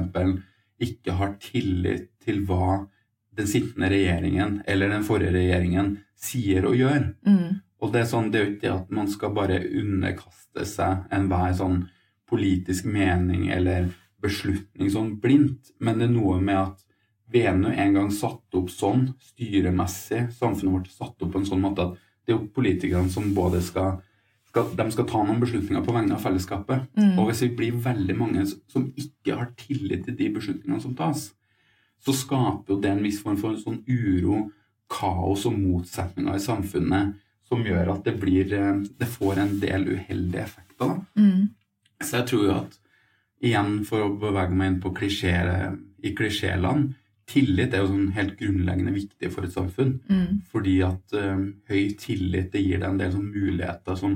[0.80, 2.88] ikke har tillit til hva
[3.36, 7.14] den sittende regjeringen eller den forrige regjeringen sier og gjør.
[7.26, 7.62] Mm.
[7.82, 11.06] Og det er, sånn, det er jo ikke det at man skal bare underkaste seg
[11.14, 11.90] enhver sånn
[12.30, 16.84] politisk mening eller beslutning sånn blindt, men det er noe med at
[17.30, 21.42] vi er nå en gang satt opp sånn, styremessig, samfunnet vårt er satt opp på
[21.42, 21.98] en sånn måte at
[22.28, 24.02] det er jo politikerne som både skal,
[24.52, 26.90] skal De skal ta noen beslutninger på vegne av fellesskapet.
[27.00, 27.14] Mm.
[27.16, 31.30] Og hvis vi blir veldig mange som ikke har tillit til de beslutningene som tas,
[32.04, 34.50] så skaper jo det en viss form for sånn uro,
[34.92, 37.16] kaos og motsetninger i samfunnet
[37.48, 41.00] som gjør at det blir eh, Det får en del uheldige effekter.
[41.16, 41.48] Mm.
[42.04, 42.78] Så jeg tror jo at
[43.48, 45.34] igjen, for å bevege meg inn på klisjé,
[46.04, 46.92] i klisjéland
[47.28, 49.98] Tillit er jo sånn helt grunnleggende viktig for et samfunn.
[50.08, 50.40] Mm.
[50.52, 54.16] Fordi at eh, høy tillit det gir deg en del sånn muligheter som,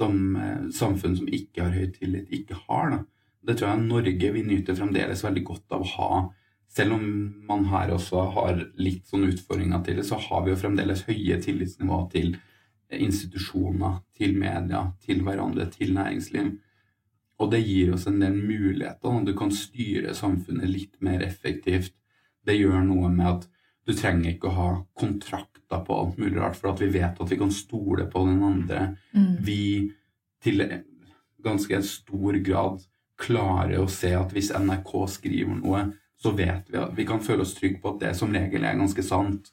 [0.00, 2.96] som uh, samfunn som ikke har høy tillit, ikke har.
[2.96, 3.00] Da.
[3.46, 6.20] Det tror jeg Norge vi nyter fremdeles veldig godt av å ha.
[6.70, 7.04] Selv om
[7.48, 11.38] man her også har litt sånn utfordringer til det, så har vi jo fremdeles høye
[11.42, 12.34] tillitsnivåer til
[12.90, 16.52] institusjoner, til media, til hverandre, til næringsliv.
[17.40, 19.22] Og det gir oss en del muligheter.
[19.24, 21.94] Du kan styre samfunnet litt mer effektivt.
[22.46, 23.48] Det gjør noe med at
[23.86, 27.30] du trenger ikke å ha kontrakter på alt mulig rart, for at vi vet at
[27.30, 28.84] vi kan stole på den andre.
[29.14, 29.32] Mm.
[29.44, 29.62] Vi
[30.42, 30.64] til
[31.44, 32.80] ganske stor grad
[33.20, 35.84] klarer å se at hvis NRK skriver noe,
[36.20, 38.78] så vet vi at vi kan føle oss trygge på at det som regel er
[38.80, 39.50] ganske sant.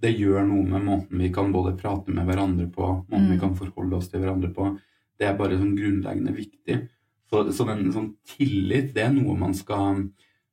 [0.00, 3.34] Det gjør noe med måten vi kan både prate med hverandre på, måten Mm.
[3.34, 4.78] vi kan forholde oss til hverandre på.
[5.18, 6.88] Det er bare sånn grunnleggende viktig.
[7.30, 10.08] Så, så den sånn tillit, det er noe man skal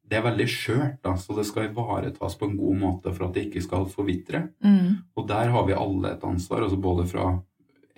[0.07, 3.47] Det er veldig skjørt, så det skal ivaretas på en god måte for at det
[3.49, 4.45] ikke skal forvitre.
[4.63, 5.01] Mm.
[5.19, 7.25] Og der har vi alle et ansvar, altså både fra,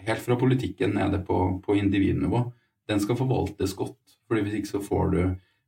[0.07, 2.47] helt fra politikken nede på, på individnivå.
[2.89, 5.19] Den skal forvaltes godt, for hvis ikke så får du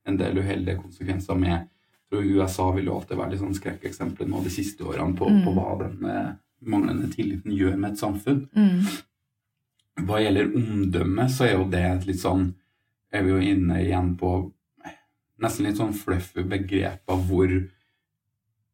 [0.10, 1.67] en del uheldige konsekvenser med
[2.12, 5.43] USA vil jo alltid være litt sånn skrekkeksempler nå de siste årene på, Mm.
[5.45, 6.32] på hva den eh,
[6.67, 8.41] manglende tilliten gjør med et samfunn.
[8.51, 8.82] Mm.
[10.08, 12.54] Hva gjelder omdømme, så er jo det litt sånn
[13.13, 14.51] Er vi jo inne igjen på
[15.41, 17.51] nesten litt sånn fluffy begreper hvor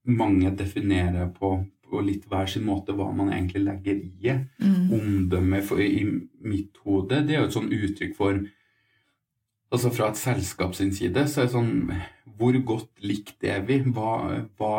[0.08, 1.54] mange definerer på,
[1.88, 4.38] på litt hver sin måte hva man egentlig legger i det.
[4.64, 4.94] Mm.
[4.98, 6.06] Omdømme for, i
[6.48, 8.46] mitt hode, det er jo et sånn uttrykk for
[9.68, 11.72] Altså fra et selskap sin side, så er det sånn
[12.40, 13.82] Hvor godt likt er vi?
[13.84, 14.14] Hva,
[14.56, 14.74] hva,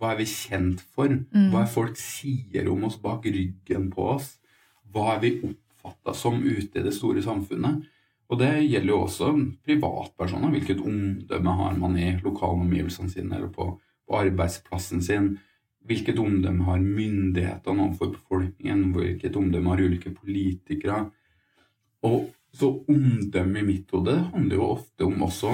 [0.00, 1.12] hva er vi kjent for?
[1.12, 1.50] Mm.
[1.52, 4.38] Hva er folk sier om oss bak ryggen på oss?
[4.92, 7.84] Hva er vi oppfatta som ute i det store samfunnet?
[8.32, 9.30] Og det gjelder jo også
[9.66, 10.52] privatpersoner.
[10.54, 13.66] Hvilket omdømme har man i lokalomgivelsene sine eller på,
[14.08, 15.34] på arbeidsplassen sin?
[15.84, 18.94] Hvilket omdømme har myndighetene overfor befolkningen?
[18.96, 21.04] Hvilket omdømme har ulike politikere?
[22.08, 25.52] Og så omdømme i mitt hode handler jo ofte om også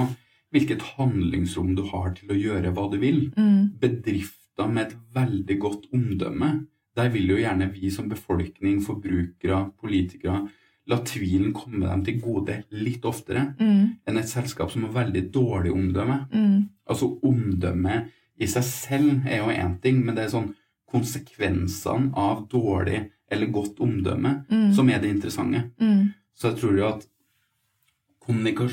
[0.53, 3.25] hvilket handlingsrom du har til å gjøre hva du vil.
[3.35, 3.75] Mm.
[3.81, 6.49] Bedrifter med et veldig godt omdømme,
[6.97, 10.47] der vil jo gjerne vi som befolkning, forbrukere, politikere,
[10.89, 13.97] la tvilen komme dem til gode litt oftere Mm.
[14.07, 16.27] enn et selskap som har veldig dårlig omdømme.
[16.33, 16.69] Mm.
[16.89, 18.07] Altså omdømme
[18.39, 20.53] i seg selv er jo én ting, men det er sånn
[20.89, 24.73] konsekvensene av dårlig eller godt omdømme Mm.
[24.73, 25.71] som er det interessante.
[25.79, 26.13] Mm.
[26.35, 27.07] Så jeg tror jo at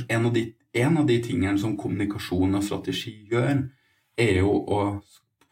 [0.08, 3.68] en, av de, en av de tingene som kommunikasjon og strategi gjør,
[4.18, 5.02] er jo å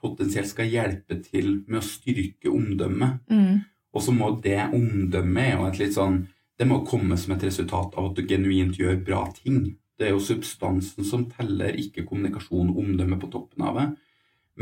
[0.02, 3.20] potensielt skal hjelpe til med å styrke omdømmet.
[3.30, 3.62] Mm.
[3.94, 6.26] Og så må det omdømmet jo et litt sånn
[6.58, 9.74] Det må komme som et resultat av at du genuint gjør bra ting.
[9.98, 13.86] Det er jo substansen som teller, ikke kommunikasjon og omdømme på toppen av det.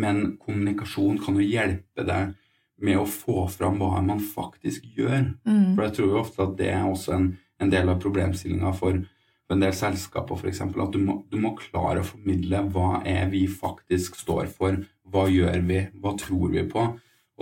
[0.01, 2.33] Men kommunikasjon kan jo hjelpe deg
[2.83, 5.33] med å få fram hva man faktisk gjør.
[5.45, 5.75] Mm.
[5.75, 7.29] For jeg tror jo ofte at det er også en,
[7.63, 8.99] en del av problemstillinga for,
[9.47, 10.65] for en del selskaper, f.eks.
[10.65, 14.81] At du må, du må klare å formidle hva er vi faktisk står for,
[15.13, 16.89] hva gjør vi, hva tror vi på,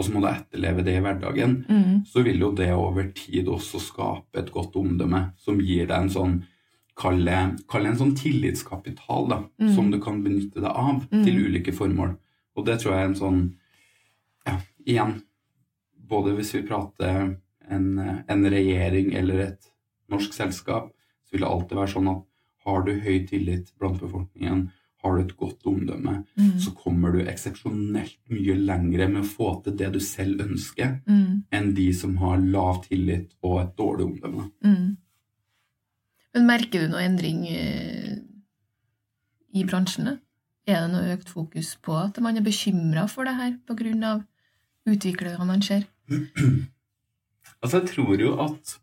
[0.01, 1.59] og så må du etterleve det i hverdagen.
[1.69, 1.99] Mm.
[2.09, 6.15] Så vil jo det over tid også skape et godt omdømme som gir deg en
[6.17, 6.41] sånn
[7.01, 7.33] Kall det
[7.73, 9.69] en sånn tillitskapital da, Mm.
[9.75, 11.23] som du kan benytte deg av Mm.
[11.25, 12.17] til ulike formål.
[12.57, 13.55] Og det tror jeg er en sånn
[14.47, 15.23] Ja, igjen.
[16.09, 17.37] Både hvis vi prater
[17.71, 19.71] en, en regjering eller et
[20.11, 20.91] norsk selskap,
[21.25, 22.23] så vil det alltid være sånn at
[22.67, 24.71] har du høy tillit blant befolkningen,
[25.03, 26.59] har du et godt omdømme, Mm.
[26.61, 31.45] så kommer du eksepsjonelt mye lengre med å få til det du selv ønsker, Mm.
[31.53, 34.51] enn de som har lav tillit og et dårlig omdømme.
[34.65, 34.97] Mm.
[36.35, 38.19] Men merker du noe endring eh,
[39.55, 40.21] i bransjene?
[40.67, 44.25] Er det noe økt fokus på at man er bekymra for det her pga.
[44.87, 45.85] utviklingene man ser?
[47.63, 48.79] Altså, jeg tror jo at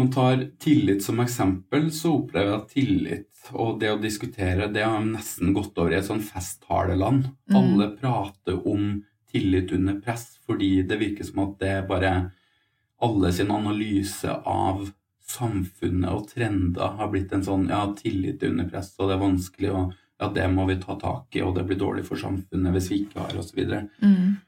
[0.00, 4.84] man tar tillit som eksempel, så opplever jeg at tillit og det å diskutere, det
[4.84, 7.30] har nesten gått over i et sånn festtaleland.
[7.50, 7.56] Mm.
[7.56, 12.12] Alle prater om tillit under press fordi det virker som at det er bare
[13.00, 14.88] alle sin analyse av
[15.30, 19.22] samfunnet og trender har blitt en sånn ja, tillit er under press, og det er
[19.22, 22.74] vanskelig, og ja, det må vi ta tak i, og det blir dårlig for samfunnet
[22.74, 23.60] hvis vi ikke har, osv.
[24.02, 24.40] Mm.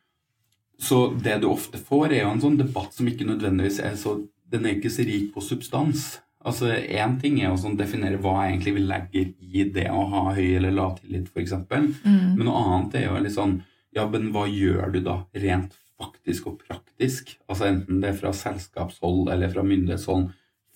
[0.83, 4.19] Så det du ofte får, er jo en sånn debatt som ikke nødvendigvis er så
[4.53, 6.21] Den er ikke så rik på substans.
[6.43, 10.25] Altså, Én ting er å sånn definere hva egentlig vi legger i det å ha
[10.35, 11.55] høy eller lav tillit, f.eks.
[11.71, 12.35] Mm.
[12.37, 13.61] Men noe annet er jo litt sånn
[13.93, 17.35] Ja, men hva gjør du da rent faktisk og praktisk?
[17.47, 20.31] Altså Enten det er fra selskapshold eller fra myndighetshold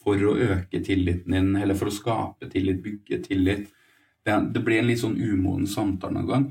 [0.07, 3.65] for å øke tilliten din, eller for å skape tillit, bygge tillit.
[4.23, 6.45] Det, det blir en litt sånn umoden samtale noen gang.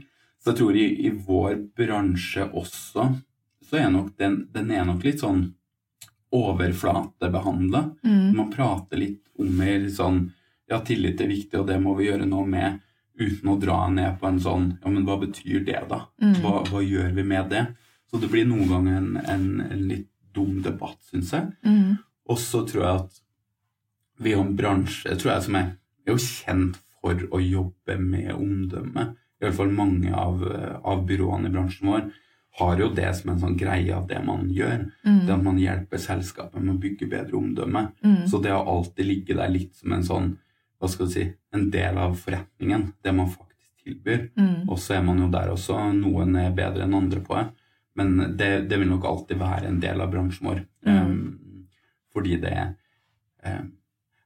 [0.44, 3.08] Så jeg tror i, i vår bransje også,
[3.66, 5.48] så er nok den, den er nok litt sånn
[6.36, 7.82] overflatebehandla.
[8.06, 8.36] Mm.
[8.38, 10.26] Man prater litt om mer sånn
[10.66, 12.80] Ja, tillit er viktig, og det må vi gjøre noe med.
[13.16, 16.08] Uten å dra ned på en sånn Ja, men hva betyr det, da?
[16.22, 16.40] Mm.
[16.42, 17.68] Hva, hva gjør vi med det?
[18.10, 21.52] Så det blir noen ganger en, en, en litt dum debatt, syns jeg.
[21.66, 21.96] Mm.
[22.32, 23.22] Og så tror jeg at
[24.26, 25.72] vi har en bransje tror jeg, som er,
[26.08, 29.10] er kjent for å jobbe med omdømme.
[29.40, 30.42] I hvert fall mange av,
[30.82, 32.08] av byråene i bransjen vår
[32.60, 34.86] har jo det som en sånn greie av det man gjør.
[35.04, 35.20] Mm.
[35.28, 37.82] Det at man hjelper selskapet med å bygge bedre omdømme.
[38.06, 38.22] Mm.
[38.32, 40.30] Så det har alltid ligget der litt som en sånn,
[40.80, 42.94] hva skal du si, en del av forretningen.
[43.04, 44.30] Det man faktisk tilbyr.
[44.40, 44.70] Mm.
[44.70, 45.78] Og så er man jo der også.
[46.00, 47.46] Noen er bedre enn andre på det.
[47.96, 50.64] Men det, det vil nok alltid være en del av bransjen vår.
[50.88, 51.68] Um,
[52.16, 52.56] fordi det
[53.44, 53.72] um,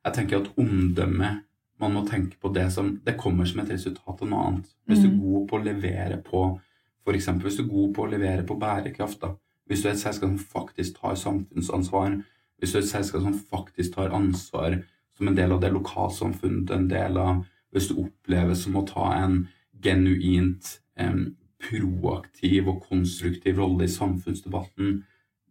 [0.06, 1.30] Jeg tenker at omdømme
[1.80, 4.66] Man må tenke på det som Det kommer som et resultat av noe annet.
[4.86, 5.20] Hvis du er Mm.
[5.22, 6.42] god på å levere på
[7.16, 9.34] eksempel, hvis du er god på å levere på bærekraft, da.
[9.70, 12.20] hvis du er et selskap som faktisk tar samfunnsansvar,
[12.60, 14.82] hvis du er et selskap som faktisk tar ansvar
[15.18, 19.12] som en del av det lokalsamfunnet, en del av hvis du oppleves som å ta
[19.20, 19.44] en
[19.84, 25.00] genuint em, proaktiv og konstruktiv rolle i samfunnsdebatten,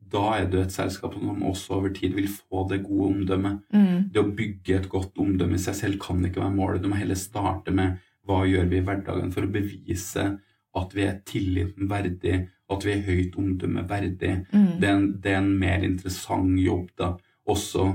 [0.09, 3.59] da er du et selskap som også over tid vil få det gode omdømmet.
[3.75, 4.09] Mm.
[4.13, 6.83] Det å bygge et godt omdømme i seg selv kan ikke være målet.
[6.83, 10.31] Du må heller starte med hva gjør vi i hverdagen for å bevise
[10.79, 12.39] at vi er tilliten verdig,
[12.69, 14.35] at vi er høyt omdømme verdig.
[14.53, 14.75] Mm.
[14.81, 17.15] Det det er en mer interessant jobb da.
[17.49, 17.87] Også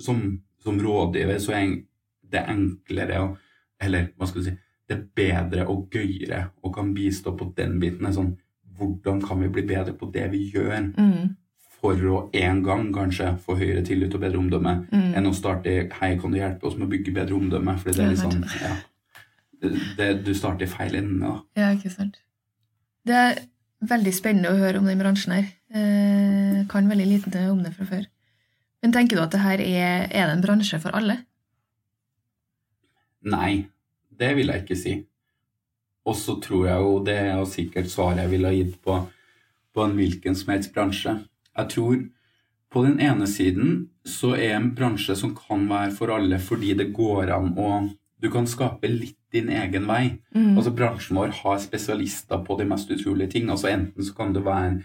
[0.00, 0.22] som,
[0.62, 1.74] som rådgiver så er
[2.32, 3.34] det enklere å
[3.80, 4.54] Eller hva skal du si
[4.88, 8.06] Det er bedre og gøyere og kan bistå på den biten.
[8.14, 8.36] Sånn,
[8.78, 10.92] hvordan kan vi bli bedre på det vi gjør?
[10.96, 11.34] Mm.
[11.76, 15.14] For å en gang kanskje få høyere tillit og bedre omdømme Mm.
[15.18, 17.76] enn å starte i Hei, kan du hjelpe oss med å bygge bedre omdømme?
[17.78, 18.76] Fordi det er litt sånn ja,
[19.98, 21.34] det, Du starter i feil ende, da.
[21.58, 22.20] Ja, ikke sant.
[23.06, 23.40] Det er
[23.86, 25.48] veldig spennende å høre om den bransjen her.
[25.74, 28.06] Eh, kan veldig lite om det fra før.
[28.82, 31.20] Men tenker du at det her er, er det en bransje for alle?
[33.26, 33.66] Nei,
[34.14, 34.96] det vil jeg ikke si.
[36.06, 39.00] Og så tror jeg jo det er sikkert svaret jeg ville ha gitt på,
[39.74, 41.16] på en hvilken som helst bransje.
[41.56, 41.98] Jeg tror
[42.72, 46.92] på den ene siden så er en bransje som kan være for alle fordi det
[46.94, 47.70] går an å
[48.22, 50.18] Du kan skape litt din egen vei.
[50.34, 50.54] Mm.
[50.56, 53.50] Altså Bransjen vår har spesialister på de mest utrolige ting.
[53.52, 54.80] Altså Enten så kan du være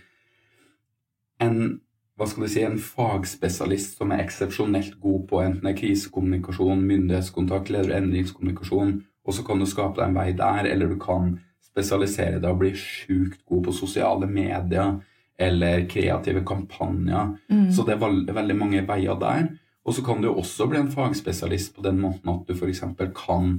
[1.42, 1.80] en
[2.22, 6.84] hva skal du si, en fagspesialist som er eksepsjonelt god på enten det er krisekommunikasjon,
[6.86, 8.92] myndighetskontakt, leder- og endringskommunikasjon,
[9.26, 11.32] og så kan du skape deg en vei der, eller du kan
[11.66, 15.00] spesialisere deg og bli sjukt god på sosiale medier,
[15.42, 17.34] eller kreative kampanjer.
[17.74, 19.48] Så det er veld, veldig mange veier der.
[19.86, 22.84] Og så kan du også bli en fagspesialist på den måten at du f.eks.
[23.18, 23.56] kan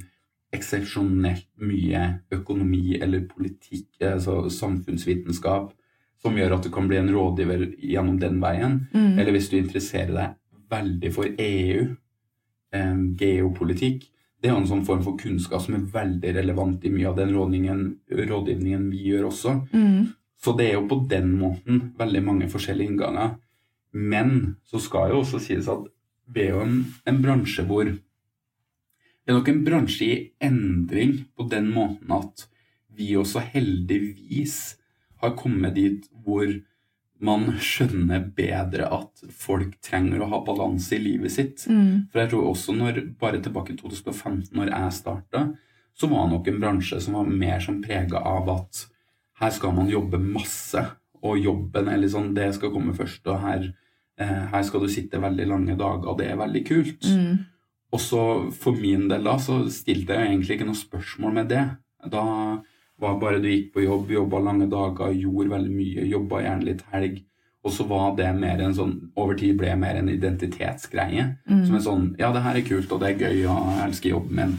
[0.53, 2.03] eksepsjonelt mye
[2.35, 5.73] økonomi eller politikk, altså samfunnsvitenskap,
[6.23, 8.85] som gjør at du kan bli en rådgiver gjennom den veien.
[8.93, 9.19] Mm.
[9.19, 10.39] Eller hvis du interesserer deg
[10.73, 11.87] veldig for EU,
[12.77, 14.07] eh, geopolitikk,
[14.43, 17.19] det er jo en sånn form for kunnskap som er veldig relevant i mye av
[17.19, 19.55] den rådgivningen, vi gjør også.
[19.71, 20.13] Mm.
[20.43, 23.37] Så det er jo på den måten veldig mange forskjellige innganger.
[23.95, 25.87] Men så skal jo også sies at
[26.31, 31.47] vi er jo en, en bransje hvor Det er nok en bransje i endring på
[31.51, 32.47] den måten at
[32.93, 34.77] vi også heldigvis
[35.23, 36.51] har kommet dit hvor
[37.23, 41.67] man skjønner bedre at folk trenger å ha balanse i livet sitt.
[41.71, 42.09] Mm.
[42.11, 45.45] For jeg tror også når, bare tilbake i 2015, når jeg starta,
[45.95, 48.83] så var det nok en bransje som var mer som prega av at
[49.43, 50.83] her skal man jobbe masse,
[51.23, 53.69] og jobben er litt sånn Det skal komme først, og her,
[54.21, 57.07] her skal du sitte veldig lange dager, det er veldig kult.
[57.09, 57.41] Mm.
[57.93, 58.21] Og så
[58.57, 61.65] for min del da, så stilte jeg egentlig ikke noe spørsmål med det.
[62.13, 62.25] Da
[63.03, 66.83] var bare du gikk på jobb, jobba lange dager, gjorde veldig mye, jobba gjerne litt
[66.93, 67.21] helg.
[67.63, 71.27] Og så var det mer en sånn, over tid ble det mer en identitetsgreie.
[71.47, 71.65] Mm.
[71.67, 74.15] Som er sånn, ja, det her er kult, og det er gøy, og jeg elsker
[74.17, 74.57] jobben min.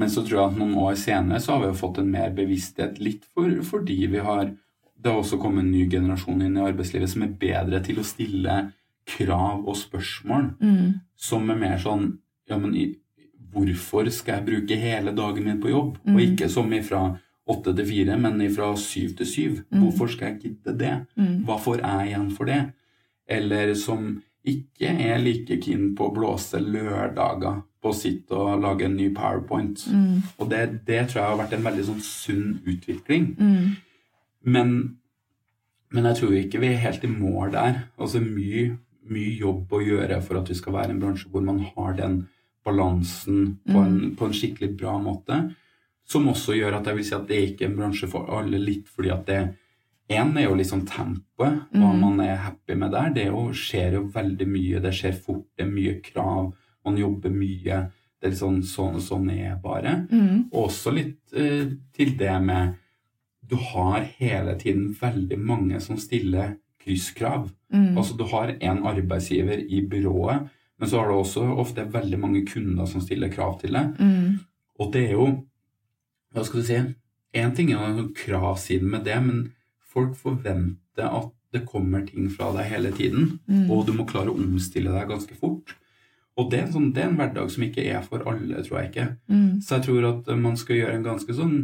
[0.00, 2.34] Men så tror jeg at noen år senere så har vi jo fått en mer
[2.36, 4.52] bevissthet litt for, fordi vi har
[5.00, 8.06] Det har også kommet en ny generasjon inn i arbeidslivet som er bedre til å
[8.06, 8.56] stille
[9.08, 10.50] krav og spørsmål.
[10.60, 11.00] Mm.
[11.16, 12.12] Som er mer sånn
[12.50, 12.74] Ja, men
[13.54, 16.00] hvorfor skal jeg bruke hele dagen min på jobb?
[16.02, 16.16] Mm.
[16.16, 17.04] Og ikke som ifra
[17.50, 19.60] åtte til fire, men ifra syv til syv.
[19.70, 19.84] Mm.
[19.84, 20.96] Hvorfor skal jeg gidde det?
[21.14, 21.44] Mm.
[21.46, 22.60] Hva får jeg igjen for det?
[23.30, 24.10] Eller som
[24.50, 29.08] ikke er like keen på å blåse lørdager på å sitte og lage en ny
[29.14, 29.86] powerpoint.
[29.88, 30.18] Mm.
[30.38, 33.30] Og det, det tror jeg har vært en veldig sånn sunn utvikling.
[34.44, 34.52] Mm.
[34.52, 34.74] Men,
[35.92, 37.80] men jeg tror ikke vi er helt i mål der.
[38.00, 38.70] Altså mye,
[39.10, 42.22] mye jobb å gjøre for at vi skal være en bransje hvor man har den
[42.64, 45.40] balansen på en, på en skikkelig bra måte.
[46.10, 48.58] Som også gjør at jeg vil si at det er ikke en bransje for alle,
[48.60, 49.40] litt fordi at det
[50.10, 52.00] en er jo liksom tempoet, hva Mm.
[52.00, 53.10] man er happy med der.
[53.14, 56.48] Det jo, skjer jo veldig mye, det skjer fort, det er mye krav,
[56.84, 57.76] man jobber mye.
[58.18, 60.06] Det er litt sånn, sånn, sånn er bare.
[60.10, 60.48] Mm.
[60.50, 62.74] Og også litt eh, til det med
[63.50, 67.50] Du har hele tiden veldig mange som stiller krysskrav.
[67.72, 67.96] Mm.
[67.98, 72.44] Altså du har en arbeidsgiver i byrået, men så har du også ofte veldig mange
[72.46, 73.98] kunder som stiller krav til deg.
[73.98, 74.38] Mm.
[74.80, 75.30] Og det er jo
[76.30, 76.76] Hva skal du si?
[77.34, 79.38] Én ting er kravsiden med det, men
[79.82, 83.40] folk forventer at det kommer ting fra deg hele tiden.
[83.50, 83.64] Mm.
[83.66, 85.74] Og du må klare å omstille deg ganske fort.
[86.38, 88.78] Og det er, en sånn, det er en hverdag som ikke er for alle, tror
[88.78, 89.08] jeg ikke.
[89.26, 89.58] Mm.
[89.58, 91.56] Så jeg tror at man skal gjøre en ganske sånn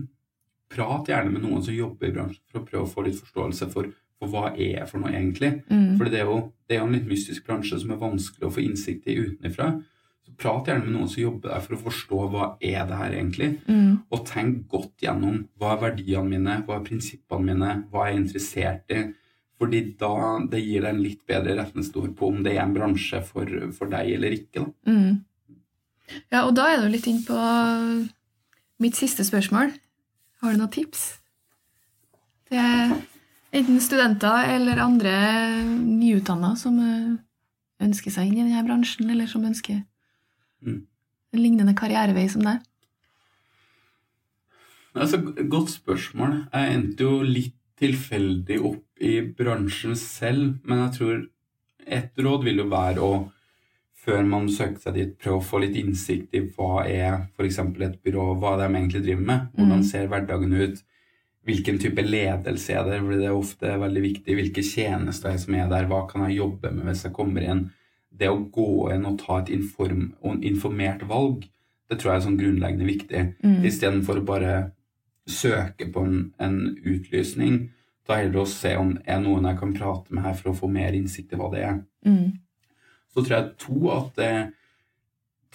[0.73, 3.69] Prat gjerne med noen som jobber i bransjen, for å prøve å få litt forståelse
[3.73, 5.53] for, for hva er jeg for noe egentlig.
[5.71, 5.93] Mm.
[5.99, 8.55] For det er, jo, det er jo en litt mystisk bransje som er vanskelig å
[8.55, 9.75] få innsikt i utenfra.
[10.27, 13.15] Så prat gjerne med noen som jobber der for å forstå hva er det her
[13.15, 13.53] egentlig.
[13.71, 13.93] Mm.
[14.11, 18.23] Og tenk godt gjennom hva er verdiene mine, hva er prinsippene mine, hva er jeg
[18.25, 19.05] interessert i.
[19.57, 20.13] Fordi da
[20.51, 23.93] det gir deg en litt bedre rettesnor på om det er en bransje for, for
[23.93, 24.67] deg eller ikke.
[24.67, 24.93] Da.
[24.93, 26.19] Mm.
[26.35, 27.39] Ja, og da er du litt inn på
[28.83, 29.73] mitt siste spørsmål.
[30.43, 31.05] Har du noen tips
[32.47, 32.97] til
[33.57, 35.15] enten studenter eller andre
[35.67, 37.17] nyutdanna som eh,
[37.87, 39.85] ønsker seg inn i denne bransjen, eller som ønsker
[40.65, 40.87] Mm.
[41.35, 42.63] en lignende karrierevei som deg?
[44.97, 45.19] Altså,
[45.53, 46.47] godt spørsmål.
[46.49, 51.19] Jeg endte jo litt tilfeldig opp i bransjen selv, men jeg tror
[51.99, 53.13] et råd vil jo være å
[54.07, 57.59] før man søker seg dit, prøve å få litt innsikt i hva er f.eks.
[57.59, 59.49] et byrå, hva de egentlig driver med.
[59.57, 59.85] Hvordan Mhm.
[59.89, 60.83] ser hverdagen ut?
[61.47, 64.35] Hvilken type ledelse er der, For det er ofte veldig viktig.
[64.35, 65.87] Hvilke tjenester er som er der?
[65.87, 67.71] Hva kan jeg jobbe med hvis jeg kommer inn?
[68.17, 71.45] Det å gå inn og ta et inform, informert valg,
[71.91, 73.35] det tror jeg er sånn grunnleggende viktig.
[73.45, 73.63] Mm.
[73.65, 74.73] Istedenfor å bare
[75.29, 77.71] søke på en, en utlysning.
[78.09, 80.69] da heller å se om er noen jeg kan prate med her for å få
[80.71, 81.81] mer innsikt i hva det er.
[82.07, 82.39] Mm.
[83.17, 84.49] Så tror jeg to at eh,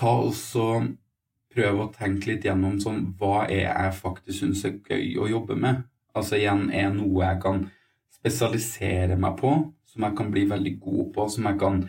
[0.01, 0.65] ta også
[1.51, 5.57] prøve å tenke litt gjennom sånn hva er jeg faktisk syns er gøy å jobbe
[5.59, 5.83] med.
[6.17, 7.65] Altså igjen er noe jeg kan
[8.15, 9.53] spesialisere meg på,
[9.91, 11.81] som jeg kan bli veldig god på, som jeg kan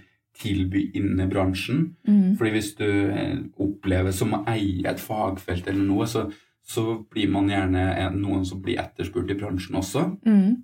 [0.43, 1.85] tilby inn i bransjen.
[2.09, 2.35] Mm.
[2.39, 6.27] Fordi hvis du eh, opplever som å eie et fagfelt eller noe, så,
[6.65, 10.07] så blir man gjerne noen som blir etterspurt i bransjen også.
[10.29, 10.63] Mm.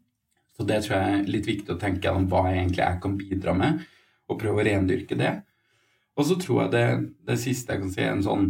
[0.58, 3.16] Så det tror jeg er litt viktig å tenke gjennom hva jeg egentlig jeg kan
[3.20, 3.86] bidra med,
[4.28, 5.34] og prøve å rendyrke det.
[6.18, 6.86] Og så tror jeg det,
[7.28, 8.48] det siste jeg kan si, er en sånn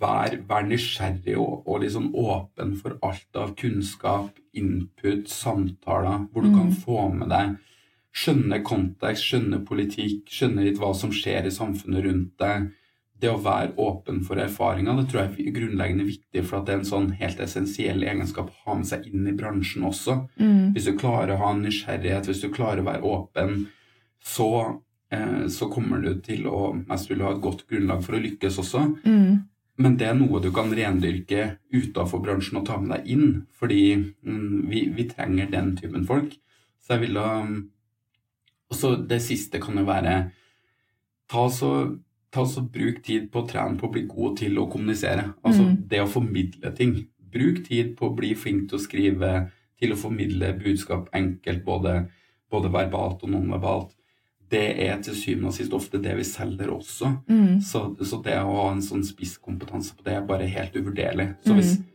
[0.00, 6.54] vær, vær nysgjerrig og, og liksom åpen for alt av kunnskap, input, samtaler, hvor du
[6.54, 7.58] kan få med deg
[8.10, 12.64] Skjønne kontekst, skjønne politikk, skjønne litt hva som skjer i samfunnet rundt deg.
[13.20, 16.74] Det å være åpen for erfaringer det tror jeg er grunnleggende viktig, for at det
[16.74, 20.16] er en sånn helt essensiell egenskap å ha med seg inn i bransjen også.
[20.40, 20.72] Mm.
[20.74, 23.54] Hvis du klarer å ha en nysgjerrighet, hvis du klarer å være åpen,
[24.24, 28.22] så, eh, så kommer du til å mest mulig ha et godt grunnlag for å
[28.22, 28.84] lykkes også.
[29.04, 29.40] Mm.
[29.80, 33.82] Men det er noe du kan rendyrke utafor bransjen og ta med deg inn, fordi
[33.96, 36.34] mm, vi, vi, trenger den typen folk.
[36.84, 37.24] Så jeg ville
[38.70, 40.14] Og så det siste kan jo være
[41.30, 41.70] ta så,
[42.30, 45.30] ta så Bruk tid på å trene på å bli god til å kommunisere.
[45.42, 45.72] Altså mm.
[45.90, 46.94] det å formidle ting.
[47.30, 49.32] Bruk tid på å bli flink til å skrive,
[49.80, 51.96] til å formidle budskap enkelt, både,
[52.52, 53.94] både verbalt og nonverbalt
[54.50, 57.12] det er til syvende og sist ofte det vi selger også.
[57.30, 57.60] Mm.
[57.62, 61.28] Så, så, det å ha en sånn spisskompetanse på det er bare helt uvurderlig.
[61.46, 61.86] Så hvis mm.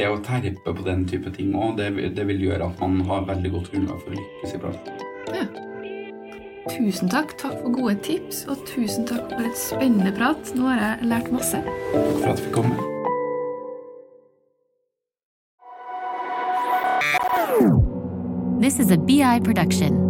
[0.00, 3.28] det å terpe på den type ting òg, det, det, vil gjøre at man har
[3.30, 4.94] veldig godt grunnlag for å lykkes iblant.
[5.30, 5.48] Ja.
[6.70, 7.38] Tusen takk.
[7.40, 10.54] Takk for gode tips, og tusen takk for et spennende prat.
[10.58, 11.62] Nå har jeg lært masse.
[11.62, 12.74] Takk for at vi kom.
[12.74, 12.86] med.
[18.60, 20.09] This is a BI production.